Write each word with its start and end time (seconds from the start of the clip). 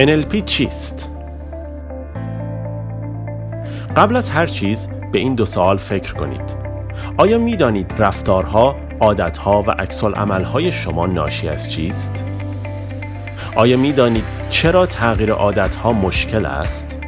NLP 0.00 0.44
چیست؟ 0.44 1.08
قبل 3.96 4.16
از 4.16 4.30
هر 4.30 4.46
چیز 4.46 4.88
به 5.12 5.18
این 5.18 5.34
دو 5.34 5.44
سوال 5.44 5.76
فکر 5.76 6.14
کنید 6.14 6.56
آیا 7.16 7.38
می 7.38 7.56
دانید 7.56 7.94
رفتارها، 7.98 8.76
عادتها 9.00 9.62
و 9.62 9.70
عکس 9.70 10.04
عملهای 10.04 10.70
شما 10.70 11.06
ناشی 11.06 11.48
از 11.48 11.72
چیست؟ 11.72 12.24
آیا 13.54 13.76
می 13.76 13.92
دانید 13.92 14.24
چرا 14.50 14.86
تغییر 14.86 15.32
عادتها 15.32 15.92
مشکل 15.92 16.46
است؟ 16.46 16.98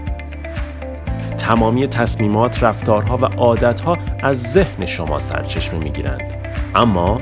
تمامی 1.38 1.86
تصمیمات، 1.86 2.62
رفتارها 2.62 3.16
و 3.16 3.24
عادتها 3.24 3.98
از 4.22 4.43
ذهن 4.43 4.86
شما 4.86 5.18
سرچشمه 5.18 5.79
می 5.79 5.90
گیرند. 5.90 6.32
اما 6.74 7.20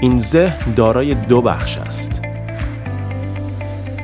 این 0.00 0.20
ذهن 0.20 0.74
دارای 0.74 1.14
دو 1.14 1.42
بخش 1.42 1.78
است. 1.78 2.25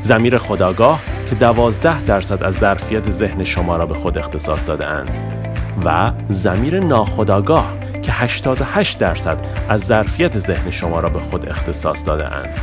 زمیر 0.02 0.38
خداگاه 0.38 1.00
که 1.30 1.34
دوازده 1.34 2.02
درصد 2.02 2.42
از 2.42 2.54
ظرفیت 2.54 3.10
ذهن 3.10 3.44
شما 3.44 3.76
را 3.76 3.86
به 3.86 3.94
خود 3.94 4.18
اختصاص 4.18 4.66
داده 4.66 4.86
اند 4.86 5.10
و 5.84 6.12
زمیر 6.28 6.80
ناخداگاه 6.80 7.72
که 8.02 8.12
88 8.12 8.98
درصد 8.98 9.46
از 9.68 9.80
ظرفیت 9.80 10.38
ذهن 10.38 10.70
شما 10.70 11.00
را 11.00 11.08
به 11.08 11.20
خود 11.20 11.48
اختصاص 11.48 12.06
داده 12.06 12.36
اند. 12.36 12.60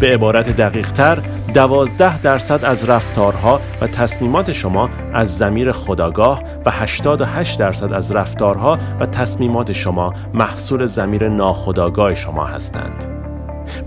به 0.00 0.06
عبارت 0.14 0.56
دقیق 0.56 0.92
تر 0.92 1.22
دوازده 1.54 2.18
درصد 2.18 2.64
از 2.64 2.88
رفتارها 2.88 3.60
و 3.80 3.86
تصمیمات 3.86 4.52
شما 4.52 4.90
از 5.14 5.38
زمیر 5.38 5.72
خداگاه 5.72 6.42
و 6.66 6.70
88 6.70 7.58
درصد 7.58 7.92
از 7.92 8.12
رفتارها 8.12 8.78
و 9.00 9.06
تصمیمات 9.06 9.72
شما 9.72 10.14
محصول 10.34 10.86
زمیر 10.86 11.28
ناخداگاه 11.28 12.14
شما 12.14 12.44
هستند. 12.44 13.23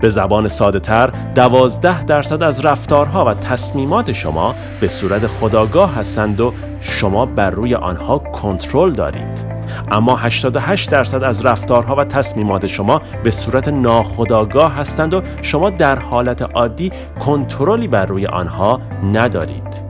به 0.00 0.08
زبان 0.08 0.48
ساده 0.48 0.80
تر 0.80 1.10
دوازده 1.34 2.04
درصد 2.04 2.42
از 2.42 2.64
رفتارها 2.64 3.24
و 3.24 3.34
تصمیمات 3.34 4.12
شما 4.12 4.54
به 4.80 4.88
صورت 4.88 5.26
خداگاه 5.26 5.94
هستند 5.94 6.40
و 6.40 6.54
شما 6.80 7.26
بر 7.26 7.50
روی 7.50 7.74
آنها 7.74 8.18
کنترل 8.18 8.92
دارید. 8.92 9.58
اما 9.90 10.16
88 10.16 10.90
درصد 10.90 11.22
از 11.22 11.46
رفتارها 11.46 11.96
و 11.96 12.04
تصمیمات 12.04 12.66
شما 12.66 13.02
به 13.24 13.30
صورت 13.30 13.68
ناخودآگاه 13.68 14.74
هستند 14.74 15.14
و 15.14 15.22
شما 15.42 15.70
در 15.70 15.98
حالت 15.98 16.42
عادی 16.42 16.92
کنترلی 17.20 17.88
بر 17.88 18.06
روی 18.06 18.26
آنها 18.26 18.80
ندارید 19.12 19.88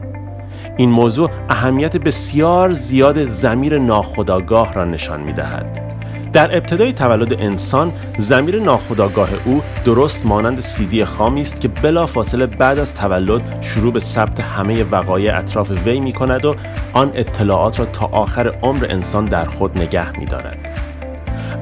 این 0.77 0.89
موضوع 0.89 1.29
اهمیت 1.49 1.97
بسیار 1.97 2.71
زیاد 2.71 3.27
زمیر 3.27 3.77
ناخودآگاه 3.79 4.73
را 4.73 4.85
نشان 4.85 5.19
می 5.21 5.33
دهد. 5.33 5.88
در 6.33 6.57
ابتدای 6.57 6.93
تولد 6.93 7.33
انسان 7.33 7.93
زمیر 8.17 8.59
ناخودآگاه 8.59 9.29
او 9.45 9.61
درست 9.85 10.25
مانند 10.25 10.59
سیدی 10.59 11.05
خامی 11.05 11.41
است 11.41 11.61
که 11.61 11.67
بلا 11.67 12.05
فاصله 12.05 12.45
بعد 12.45 12.79
از 12.79 12.95
تولد 12.95 13.41
شروع 13.61 13.93
به 13.93 13.99
ثبت 13.99 14.39
همه 14.39 14.83
وقایع 14.83 15.37
اطراف 15.37 15.71
وی 15.85 15.99
می 15.99 16.13
کند 16.13 16.45
و 16.45 16.55
آن 16.93 17.11
اطلاعات 17.15 17.79
را 17.79 17.85
تا 17.85 18.05
آخر 18.05 18.47
عمر 18.61 18.85
انسان 18.89 19.25
در 19.25 19.45
خود 19.45 19.77
نگه 19.77 20.19
می 20.19 20.25
دارد. 20.25 20.57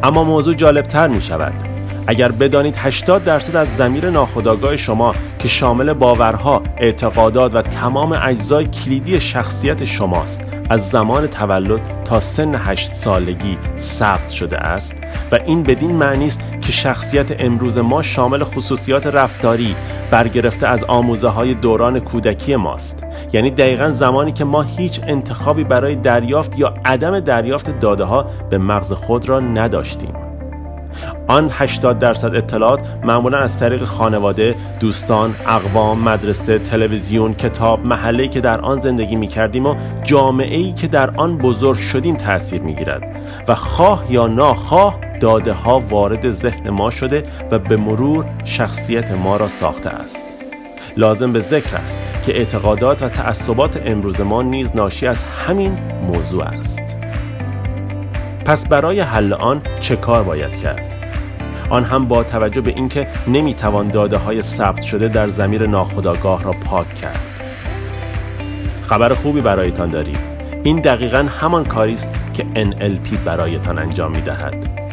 اما 0.03 0.23
موضوع 0.23 0.53
جالبتر 0.53 1.07
می 1.07 1.21
شود 1.21 1.76
اگر 2.07 2.31
بدانید 2.31 2.75
80 2.77 3.23
درصد 3.23 3.55
از 3.55 3.75
زمیر 3.75 4.09
ناخودآگاه 4.09 4.75
شما 4.75 5.15
که 5.39 5.47
شامل 5.47 5.93
باورها، 5.93 6.61
اعتقادات 6.77 7.55
و 7.55 7.61
تمام 7.61 8.19
اجزای 8.23 8.65
کلیدی 8.65 9.19
شخصیت 9.19 9.85
شماست 9.85 10.41
از 10.69 10.89
زمان 10.89 11.27
تولد 11.27 11.81
تا 12.05 12.19
سن 12.19 12.55
8 12.55 12.93
سالگی 12.93 13.57
ثبت 13.77 14.29
شده 14.29 14.57
است 14.57 14.95
و 15.31 15.39
این 15.45 15.63
بدین 15.63 15.91
معنی 15.91 16.25
است 16.25 16.41
که 16.61 16.71
شخصیت 16.71 17.41
امروز 17.41 17.77
ما 17.77 18.01
شامل 18.01 18.43
خصوصیات 18.43 19.07
رفتاری 19.07 19.75
برگرفته 20.11 20.67
از 20.67 20.83
آموزه 20.83 21.27
های 21.27 21.53
دوران 21.53 21.99
کودکی 21.99 22.55
ماست. 22.55 23.03
یعنی 23.33 23.51
دقیقا 23.51 23.91
زمانی 23.91 24.31
که 24.31 24.43
ما 24.43 24.61
هیچ 24.61 25.01
انتخابی 25.07 25.63
برای 25.63 25.95
دریافت 25.95 26.59
یا 26.59 26.73
عدم 26.85 27.19
دریافت 27.19 27.79
داده 27.79 28.03
ها 28.03 28.25
به 28.49 28.57
مغز 28.57 28.91
خود 28.91 29.29
را 29.29 29.39
نداشتیم. 29.39 30.26
آن 31.27 31.49
80 31.51 31.99
درصد 31.99 32.35
اطلاعات 32.35 32.79
معمولا 33.03 33.37
از 33.37 33.59
طریق 33.59 33.83
خانواده، 33.83 34.55
دوستان، 34.79 35.35
اقوام، 35.47 35.99
مدرسه، 35.99 36.59
تلویزیون، 36.59 37.33
کتاب، 37.33 37.85
محله 37.85 38.27
که 38.27 38.41
در 38.41 38.61
آن 38.61 38.81
زندگی 38.81 39.15
می 39.15 39.27
کردیم 39.27 39.65
و 39.65 39.75
جامعه 40.03 40.57
ای 40.57 40.73
که 40.73 40.87
در 40.87 41.09
آن 41.09 41.37
بزرگ 41.37 41.77
شدیم 41.77 42.15
تاثیر 42.15 42.61
می 42.61 42.75
گیرد 42.75 43.17
و 43.47 43.55
خواه 43.55 44.05
یا 44.09 44.27
ناخواه 44.27 44.99
داده 45.21 45.53
ها 45.53 45.79
وارد 45.79 46.31
ذهن 46.31 46.69
ما 46.69 46.89
شده 46.89 47.23
و 47.51 47.59
به 47.59 47.77
مرور 47.77 48.25
شخصیت 48.45 49.11
ما 49.11 49.37
را 49.37 49.47
ساخته 49.47 49.89
است. 49.89 50.27
لازم 50.97 51.33
به 51.33 51.39
ذکر 51.39 51.75
است 51.75 51.99
که 52.25 52.37
اعتقادات 52.37 53.01
و 53.01 53.09
تعصبات 53.09 53.81
امروز 53.85 54.21
ما 54.21 54.41
نیز 54.41 54.75
ناشی 54.75 55.07
از 55.07 55.23
همین 55.23 55.77
موضوع 56.07 56.43
است. 56.43 56.96
پس 58.47 58.67
برای 58.67 58.99
حل 58.99 59.33
آن 59.33 59.61
چه 59.79 59.95
کار 59.95 60.23
باید 60.23 60.57
کرد؟ 60.57 60.95
آن 61.69 61.83
هم 61.83 62.05
با 62.05 62.23
توجه 62.23 62.61
به 62.61 62.71
اینکه 62.71 63.07
نمی‌توان 63.27 63.87
داده 63.87 64.17
های 64.17 64.41
ثبت 64.41 64.81
شده 64.81 65.07
در 65.07 65.27
زمیر 65.27 65.67
ناخودآگاه 65.67 66.43
را 66.43 66.51
پاک 66.51 66.95
کرد 66.95 67.19
خبر 68.81 69.13
خوبی 69.13 69.41
برایتان 69.41 69.89
داریم 69.89 70.17
این 70.63 70.81
دقیقا 70.81 71.27
همان 71.39 71.65
کاری 71.65 71.93
است 71.93 72.09
که 72.33 72.45
NLP 72.55 73.17
برایتان 73.25 73.79
انجام 73.79 74.11
می 74.11 74.21
دهد. 74.21 74.87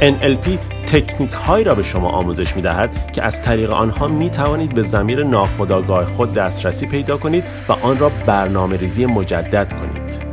NLP 0.00 0.48
تکنیک 0.86 1.32
هایی 1.32 1.64
را 1.64 1.74
به 1.74 1.82
شما 1.82 2.08
آموزش 2.08 2.56
می 2.56 2.62
دهد 2.62 3.12
که 3.12 3.24
از 3.24 3.42
طریق 3.42 3.70
آنها 3.70 4.08
می 4.08 4.30
توانید 4.30 4.74
به 4.74 4.82
زمیر 4.82 5.24
ناخودآگاه 5.24 6.04
خود 6.04 6.32
دسترسی 6.32 6.86
پیدا 6.86 7.16
کنید 7.16 7.44
و 7.68 7.72
آن 7.72 7.98
را 7.98 8.10
برنامه 8.26 8.76
ریزی 8.76 9.06
مجدد 9.06 9.72
کنید. 9.72 10.27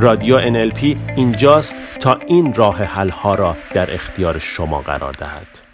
رادیو 0.00 0.38
NLP 0.40 0.96
اینجاست 1.16 1.76
تا 2.00 2.18
این 2.26 2.54
راه 2.54 2.82
حل 2.82 3.08
ها 3.08 3.34
را 3.34 3.56
در 3.74 3.94
اختیار 3.94 4.38
شما 4.38 4.80
قرار 4.80 5.12
دهد. 5.12 5.67